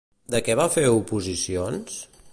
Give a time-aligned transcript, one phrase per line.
[0.35, 2.01] De què va fer oposicions?